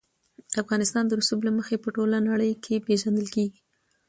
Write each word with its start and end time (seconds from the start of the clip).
افغانستان 0.61 1.03
د 1.07 1.11
رسوب 1.19 1.39
له 1.47 1.51
مخې 1.57 1.75
په 1.83 1.89
ټوله 1.95 2.17
نړۍ 2.29 2.51
کې 2.63 2.83
پېژندل 2.87 3.27
کېږي. 3.35 3.59